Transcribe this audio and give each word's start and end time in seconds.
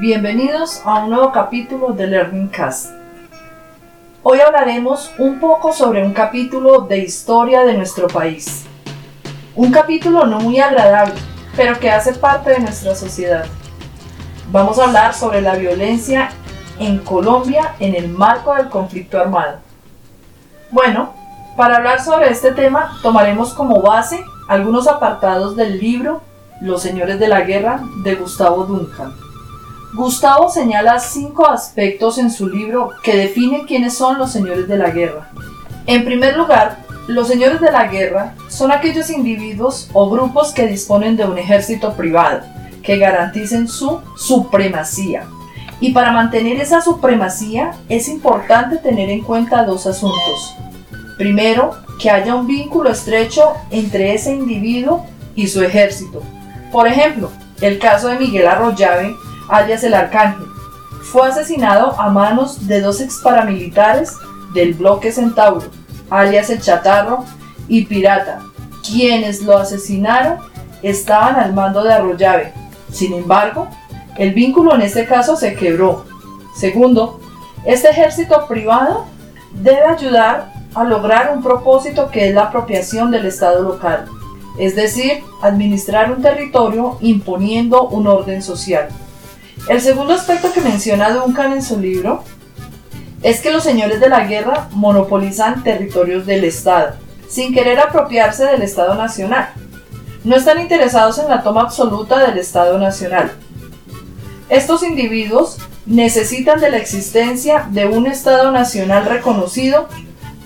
Bienvenidos 0.00 0.80
a 0.86 1.04
un 1.04 1.10
nuevo 1.10 1.30
capítulo 1.32 1.92
de 1.92 2.06
Learning 2.06 2.48
Cast. 2.48 2.92
Hoy 4.22 4.40
hablaremos 4.40 5.12
un 5.18 5.38
poco 5.38 5.70
sobre 5.72 6.02
un 6.02 6.14
capítulo 6.14 6.80
de 6.80 6.98
historia 6.98 7.62
de 7.62 7.74
nuestro 7.74 8.08
país. 8.08 8.64
Un 9.54 9.70
capítulo 9.70 10.26
no 10.26 10.40
muy 10.40 10.58
agradable, 10.58 11.14
pero 11.54 11.78
que 11.78 11.90
hace 11.90 12.14
parte 12.14 12.52
de 12.52 12.60
nuestra 12.60 12.94
sociedad. 12.94 13.44
Vamos 14.50 14.78
a 14.78 14.84
hablar 14.84 15.12
sobre 15.12 15.42
la 15.42 15.56
violencia 15.56 16.30
en 16.78 16.98
Colombia 16.98 17.74
en 17.78 17.94
el 17.94 18.08
marco 18.08 18.54
del 18.54 18.70
conflicto 18.70 19.20
armado. 19.20 19.58
Bueno, 20.70 21.12
para 21.54 21.76
hablar 21.76 22.02
sobre 22.02 22.30
este 22.30 22.52
tema 22.52 22.98
tomaremos 23.02 23.52
como 23.52 23.82
base 23.82 24.24
algunos 24.48 24.88
apartados 24.88 25.54
del 25.54 25.78
libro 25.78 26.22
Los 26.62 26.80
Señores 26.80 27.20
de 27.20 27.28
la 27.28 27.42
Guerra 27.42 27.82
de 28.02 28.14
Gustavo 28.14 28.64
Duncan. 28.64 29.21
Gustavo 29.94 30.48
señala 30.48 30.98
cinco 30.98 31.46
aspectos 31.46 32.16
en 32.16 32.30
su 32.30 32.48
libro 32.48 32.92
que 33.02 33.14
definen 33.14 33.66
quiénes 33.66 33.94
son 33.94 34.18
los 34.18 34.32
señores 34.32 34.66
de 34.66 34.78
la 34.78 34.90
guerra. 34.90 35.30
En 35.86 36.06
primer 36.06 36.34
lugar, 36.34 36.78
los 37.08 37.28
señores 37.28 37.60
de 37.60 37.70
la 37.70 37.88
guerra 37.88 38.34
son 38.48 38.72
aquellos 38.72 39.10
individuos 39.10 39.90
o 39.92 40.08
grupos 40.08 40.52
que 40.52 40.66
disponen 40.66 41.16
de 41.16 41.26
un 41.26 41.36
ejército 41.36 41.92
privado, 41.92 42.40
que 42.82 42.96
garanticen 42.96 43.68
su 43.68 44.00
supremacía. 44.16 45.24
Y 45.78 45.92
para 45.92 46.12
mantener 46.12 46.58
esa 46.58 46.80
supremacía 46.80 47.72
es 47.90 48.08
importante 48.08 48.78
tener 48.78 49.10
en 49.10 49.22
cuenta 49.22 49.64
dos 49.64 49.86
asuntos. 49.86 50.54
Primero, 51.18 51.76
que 52.00 52.08
haya 52.08 52.34
un 52.34 52.46
vínculo 52.46 52.88
estrecho 52.88 53.52
entre 53.70 54.14
ese 54.14 54.32
individuo 54.32 55.04
y 55.34 55.48
su 55.48 55.62
ejército. 55.62 56.22
Por 56.70 56.88
ejemplo, 56.88 57.30
el 57.60 57.78
caso 57.78 58.08
de 58.08 58.18
Miguel 58.18 58.46
Arroyave, 58.46 59.14
alias 59.48 59.84
el 59.84 59.94
Arcángel, 59.94 60.46
fue 61.02 61.28
asesinado 61.28 62.00
a 62.00 62.08
manos 62.08 62.66
de 62.66 62.80
dos 62.80 63.00
ex 63.00 63.20
paramilitares 63.20 64.16
del 64.54 64.74
bloque 64.74 65.12
Centauro, 65.12 65.66
alias 66.10 66.50
el 66.50 66.60
Chatarro 66.60 67.24
y 67.68 67.84
Pirata, 67.84 68.40
quienes 68.86 69.42
lo 69.42 69.58
asesinaron 69.58 70.38
estaban 70.82 71.36
al 71.36 71.52
mando 71.52 71.82
de 71.82 71.92
Arroyave. 71.92 72.52
Sin 72.90 73.14
embargo, 73.14 73.68
el 74.16 74.32
vínculo 74.32 74.74
en 74.74 74.82
este 74.82 75.06
caso 75.06 75.36
se 75.36 75.54
quebró. 75.54 76.04
Segundo, 76.56 77.20
este 77.64 77.90
ejército 77.90 78.46
privado 78.46 79.06
debe 79.52 79.84
ayudar 79.84 80.52
a 80.74 80.84
lograr 80.84 81.32
un 81.34 81.42
propósito 81.42 82.10
que 82.10 82.28
es 82.28 82.34
la 82.34 82.44
apropiación 82.44 83.10
del 83.10 83.26
Estado 83.26 83.62
local, 83.62 84.06
es 84.58 84.74
decir, 84.74 85.22
administrar 85.42 86.10
un 86.12 86.22
territorio 86.22 86.98
imponiendo 87.00 87.88
un 87.88 88.06
orden 88.06 88.42
social. 88.42 88.88
El 89.68 89.80
segundo 89.80 90.12
aspecto 90.12 90.52
que 90.52 90.60
menciona 90.60 91.12
Duncan 91.12 91.52
en 91.52 91.62
su 91.62 91.78
libro 91.78 92.24
es 93.22 93.40
que 93.40 93.52
los 93.52 93.62
señores 93.62 94.00
de 94.00 94.08
la 94.08 94.26
guerra 94.26 94.68
monopolizan 94.72 95.62
territorios 95.62 96.26
del 96.26 96.42
Estado, 96.42 96.94
sin 97.28 97.54
querer 97.54 97.78
apropiarse 97.78 98.44
del 98.44 98.62
Estado 98.62 98.96
nacional. 98.96 99.50
No 100.24 100.34
están 100.34 100.60
interesados 100.60 101.18
en 101.18 101.28
la 101.28 101.44
toma 101.44 101.62
absoluta 101.62 102.18
del 102.18 102.38
Estado 102.38 102.76
nacional. 102.78 103.32
Estos 104.48 104.82
individuos 104.82 105.58
necesitan 105.86 106.60
de 106.60 106.70
la 106.70 106.78
existencia 106.78 107.68
de 107.70 107.86
un 107.86 108.08
Estado 108.08 108.50
nacional 108.50 109.04
reconocido 109.04 109.88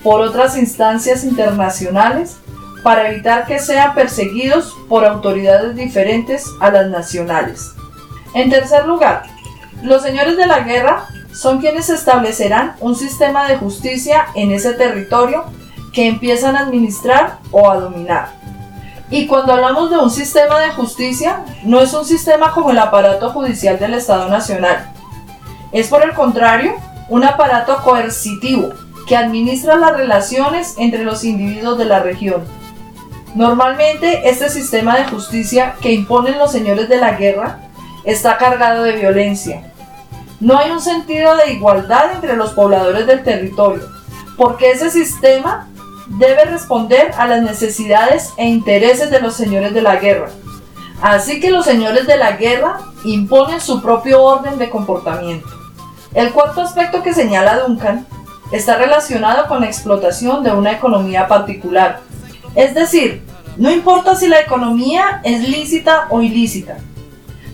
por 0.03 0.21
otras 0.21 0.55
instancias 0.57 1.23
internacionales 1.23 2.37
para 2.83 3.09
evitar 3.09 3.47
que 3.47 3.59
sean 3.59 3.95
perseguidos 3.95 4.75
por 4.87 5.05
autoridades 5.05 5.75
diferentes 5.75 6.45
a 6.59 6.69
las 6.69 6.87
nacionales. 6.89 7.76
En 8.33 8.49
tercer 8.49 8.85
lugar, 8.85 9.23
los 9.81 10.01
señores 10.01 10.37
de 10.37 10.47
la 10.47 10.59
guerra 10.59 11.07
son 11.33 11.59
quienes 11.59 11.89
establecerán 11.89 12.75
un 12.79 12.95
sistema 12.95 13.47
de 13.47 13.57
justicia 13.57 14.27
en 14.35 14.51
ese 14.51 14.73
territorio 14.73 15.45
que 15.93 16.07
empiezan 16.07 16.55
a 16.55 16.61
administrar 16.61 17.39
o 17.51 17.69
a 17.69 17.77
dominar. 17.77 18.29
Y 19.09 19.27
cuando 19.27 19.53
hablamos 19.53 19.89
de 19.89 19.97
un 19.97 20.11
sistema 20.11 20.59
de 20.59 20.71
justicia, 20.71 21.45
no 21.63 21.79
es 21.79 21.93
un 21.93 22.05
sistema 22.05 22.51
como 22.51 22.71
el 22.71 22.79
aparato 22.79 23.29
judicial 23.29 23.79
del 23.79 23.93
Estado 23.93 24.27
Nacional. 24.27 24.91
Es 25.71 25.87
por 25.87 26.03
el 26.03 26.13
contrario, 26.13 26.75
un 27.07 27.23
aparato 27.23 27.77
coercitivo 27.83 28.69
que 29.07 29.15
administra 29.15 29.77
las 29.77 29.95
relaciones 29.95 30.75
entre 30.77 31.03
los 31.03 31.23
individuos 31.23 31.77
de 31.77 31.85
la 31.85 31.99
región. 31.99 32.43
Normalmente 33.35 34.29
este 34.29 34.49
sistema 34.49 34.97
de 34.97 35.05
justicia 35.05 35.75
que 35.81 35.93
imponen 35.93 36.37
los 36.37 36.51
señores 36.51 36.89
de 36.89 36.97
la 36.97 37.13
guerra 37.13 37.59
está 38.07 38.37
cargado 38.37 38.83
de 38.83 38.93
violencia. 38.93 39.73
No 40.39 40.57
hay 40.57 40.71
un 40.71 40.79
sentido 40.79 41.35
de 41.35 41.51
igualdad 41.51 42.13
entre 42.13 42.37
los 42.37 42.53
pobladores 42.53 43.05
del 43.05 43.21
territorio, 43.21 43.83
porque 44.37 44.71
ese 44.71 44.89
sistema 44.89 45.67
debe 46.07 46.45
responder 46.45 47.11
a 47.17 47.27
las 47.27 47.41
necesidades 47.41 48.33
e 48.37 48.45
intereses 48.45 49.11
de 49.11 49.19
los 49.19 49.33
señores 49.33 49.73
de 49.73 49.81
la 49.81 49.97
guerra. 49.97 50.29
Así 51.01 51.41
que 51.41 51.51
los 51.51 51.65
señores 51.65 52.07
de 52.07 52.17
la 52.17 52.37
guerra 52.37 52.79
imponen 53.03 53.59
su 53.59 53.81
propio 53.81 54.23
orden 54.23 54.57
de 54.57 54.69
comportamiento. 54.69 55.49
El 56.13 56.31
cuarto 56.31 56.61
aspecto 56.61 57.03
que 57.03 57.13
señala 57.13 57.59
Duncan 57.59 58.07
está 58.53 58.77
relacionado 58.77 59.47
con 59.49 59.59
la 59.59 59.67
explotación 59.67 60.43
de 60.43 60.51
una 60.51 60.71
economía 60.71 61.27
particular. 61.27 61.99
Es 62.55 62.73
decir, 62.73 63.21
no 63.57 63.69
importa 63.69 64.15
si 64.15 64.29
la 64.29 64.39
economía 64.39 65.19
es 65.25 65.47
lícita 65.47 66.07
o 66.09 66.21
ilícita. 66.21 66.77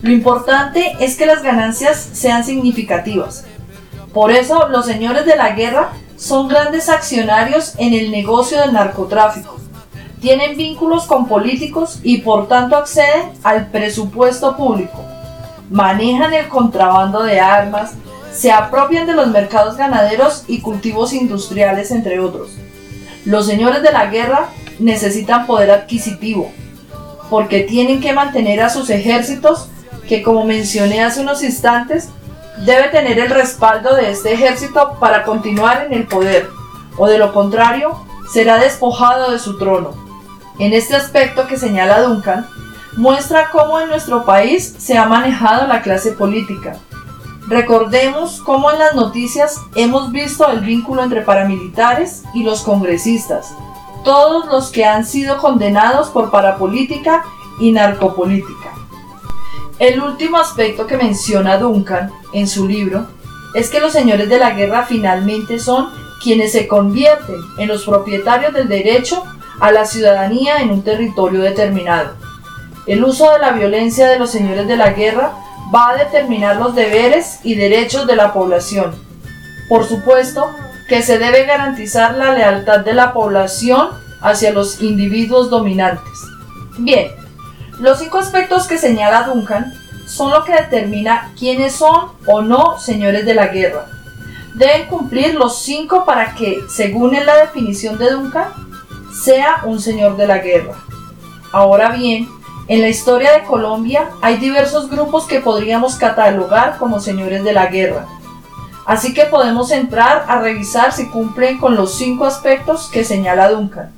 Lo 0.04 0.12
importante 0.12 0.96
es 1.00 1.16
que 1.16 1.24
las 1.24 1.42
ganancias 1.42 2.10
sean 2.12 2.44
significativas. 2.44 3.46
Por 4.12 4.32
eso 4.32 4.68
los 4.68 4.84
señores 4.84 5.24
de 5.24 5.34
la 5.34 5.52
guerra 5.52 5.92
son 6.18 6.46
grandes 6.46 6.90
accionarios 6.90 7.72
en 7.78 7.94
el 7.94 8.10
negocio 8.10 8.60
del 8.60 8.74
narcotráfico. 8.74 9.56
Tienen 10.20 10.58
vínculos 10.58 11.06
con 11.06 11.26
políticos 11.26 12.00
y 12.02 12.18
por 12.18 12.48
tanto 12.48 12.76
acceden 12.76 13.30
al 13.44 13.68
presupuesto 13.68 14.58
público. 14.58 15.02
Manejan 15.70 16.34
el 16.34 16.48
contrabando 16.48 17.22
de 17.22 17.40
armas, 17.40 17.94
se 18.30 18.52
apropian 18.52 19.06
de 19.06 19.14
los 19.14 19.28
mercados 19.28 19.78
ganaderos 19.78 20.44
y 20.46 20.60
cultivos 20.60 21.14
industriales, 21.14 21.90
entre 21.90 22.20
otros. 22.20 22.50
Los 23.24 23.46
señores 23.46 23.82
de 23.82 23.90
la 23.90 24.04
guerra 24.10 24.50
necesitan 24.78 25.46
poder 25.46 25.70
adquisitivo, 25.70 26.52
porque 27.30 27.60
tienen 27.60 28.02
que 28.02 28.12
mantener 28.12 28.60
a 28.60 28.68
sus 28.68 28.90
ejércitos, 28.90 29.70
que 30.08 30.22
como 30.22 30.44
mencioné 30.44 31.02
hace 31.02 31.20
unos 31.20 31.42
instantes, 31.42 32.08
debe 32.64 32.88
tener 32.88 33.18
el 33.18 33.30
respaldo 33.30 33.94
de 33.94 34.10
este 34.10 34.32
ejército 34.32 34.96
para 35.00 35.24
continuar 35.24 35.86
en 35.86 35.92
el 35.92 36.06
poder, 36.06 36.48
o 36.96 37.06
de 37.06 37.18
lo 37.18 37.32
contrario, 37.32 37.98
será 38.32 38.58
despojado 38.58 39.30
de 39.30 39.38
su 39.38 39.58
trono. 39.58 39.92
En 40.58 40.72
este 40.72 40.94
aspecto 40.94 41.46
que 41.46 41.56
señala 41.56 42.02
Duncan, 42.02 42.46
muestra 42.96 43.50
cómo 43.50 43.80
en 43.80 43.88
nuestro 43.88 44.24
país 44.24 44.74
se 44.78 44.96
ha 44.96 45.06
manejado 45.06 45.66
la 45.66 45.82
clase 45.82 46.12
política, 46.12 46.76
Recordemos 47.46 48.40
cómo 48.40 48.70
en 48.70 48.78
las 48.78 48.94
noticias 48.94 49.60
hemos 49.74 50.10
visto 50.10 50.48
el 50.48 50.60
vínculo 50.60 51.02
entre 51.02 51.20
paramilitares 51.20 52.22
y 52.32 52.42
los 52.42 52.62
congresistas, 52.62 53.54
todos 54.02 54.46
los 54.46 54.70
que 54.70 54.86
han 54.86 55.04
sido 55.04 55.36
condenados 55.36 56.08
por 56.08 56.30
parapolítica 56.30 57.22
y 57.60 57.72
narcopolítica. 57.72 58.72
El 59.78 60.00
último 60.00 60.38
aspecto 60.38 60.86
que 60.86 60.96
menciona 60.96 61.58
Duncan 61.58 62.12
en 62.32 62.46
su 62.46 62.68
libro 62.68 63.06
es 63.54 63.70
que 63.70 63.80
los 63.80 63.92
señores 63.92 64.28
de 64.28 64.38
la 64.38 64.50
guerra 64.50 64.84
finalmente 64.84 65.58
son 65.58 65.90
quienes 66.22 66.52
se 66.52 66.68
convierten 66.68 67.40
en 67.58 67.68
los 67.68 67.84
propietarios 67.84 68.52
del 68.52 68.68
derecho 68.68 69.24
a 69.60 69.72
la 69.72 69.84
ciudadanía 69.84 70.58
en 70.58 70.70
un 70.70 70.82
territorio 70.82 71.40
determinado. 71.40 72.14
El 72.86 73.04
uso 73.04 73.32
de 73.32 73.38
la 73.40 73.50
violencia 73.50 74.08
de 74.08 74.18
los 74.18 74.30
señores 74.30 74.68
de 74.68 74.76
la 74.76 74.90
guerra 74.90 75.32
va 75.74 75.90
a 75.90 75.96
determinar 75.96 76.56
los 76.56 76.74
deberes 76.74 77.40
y 77.42 77.54
derechos 77.54 78.06
de 78.06 78.16
la 78.16 78.32
población. 78.32 78.94
Por 79.68 79.84
supuesto 79.86 80.50
que 80.88 81.02
se 81.02 81.18
debe 81.18 81.46
garantizar 81.46 82.14
la 82.14 82.32
lealtad 82.32 82.80
de 82.80 82.94
la 82.94 83.12
población 83.12 83.88
hacia 84.20 84.52
los 84.52 84.82
individuos 84.82 85.50
dominantes. 85.50 86.12
Bien, 86.78 87.08
los 87.78 87.98
cinco 87.98 88.18
aspectos 88.18 88.66
que 88.66 88.78
señala 88.78 89.24
Duncan 89.24 89.72
son 90.06 90.30
lo 90.30 90.44
que 90.44 90.52
determina 90.52 91.32
quiénes 91.38 91.74
son 91.74 92.12
o 92.26 92.42
no 92.42 92.78
señores 92.78 93.24
de 93.24 93.34
la 93.34 93.48
guerra. 93.48 93.86
Deben 94.54 94.86
cumplir 94.86 95.34
los 95.34 95.62
cinco 95.62 96.04
para 96.04 96.34
que, 96.34 96.62
según 96.68 97.12
la 97.12 97.36
definición 97.36 97.98
de 97.98 98.10
Duncan, 98.10 98.48
sea 99.24 99.62
un 99.64 99.80
señor 99.80 100.16
de 100.16 100.26
la 100.26 100.38
guerra. 100.38 100.74
Ahora 101.52 101.90
bien, 101.90 102.28
en 102.66 102.80
la 102.80 102.88
historia 102.88 103.32
de 103.32 103.44
Colombia 103.44 104.10
hay 104.22 104.36
diversos 104.36 104.88
grupos 104.88 105.26
que 105.26 105.40
podríamos 105.40 105.96
catalogar 105.96 106.78
como 106.78 107.00
señores 107.00 107.44
de 107.44 107.52
la 107.52 107.66
guerra. 107.66 108.06
Así 108.86 109.14
que 109.14 109.24
podemos 109.24 109.70
entrar 109.70 110.24
a 110.28 110.40
revisar 110.40 110.92
si 110.92 111.08
cumplen 111.08 111.58
con 111.58 111.74
los 111.74 111.94
cinco 111.96 112.26
aspectos 112.26 112.88
que 112.92 113.04
señala 113.04 113.50
Duncan. 113.50 113.90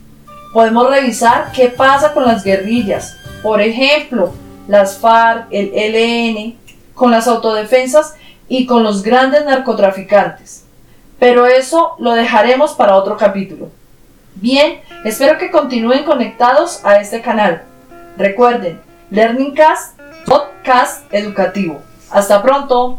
Podemos 0.52 0.88
revisar 0.88 1.52
qué 1.52 1.69
pasa 1.69 2.12
con 2.12 2.25
las 2.25 2.44
guerrillas, 2.44 3.17
por 3.47 3.61
ejemplo, 3.61 4.35
las 4.67 4.99
FARC, 4.99 5.47
el 5.53 5.71
ELN, 5.73 6.57
con 6.95 7.13
las 7.13 7.29
autodefensas 7.29 8.17
y 8.49 8.67
con 8.67 8.83
los 8.83 9.05
grandes 9.05 9.45
narcotraficantes. 9.45 10.65
Pero 11.21 11.47
eso 11.47 11.95
lo 12.01 12.15
dejaremos 12.15 12.73
para 12.73 12.97
otro 12.97 13.17
capítulo. 13.17 13.69
Bien, 14.35 14.81
espero 15.05 15.39
que 15.39 15.53
continúen 15.53 16.03
conectados 16.03 16.85
a 16.85 16.99
este 16.99 17.23
canal. 17.23 17.63
Recuerden, 18.17 18.81
Learning 19.11 19.55
Cast, 19.55 19.97
podcast 20.25 21.05
educativo. 21.15 21.81
Hasta 22.11 22.43
pronto. 22.43 22.99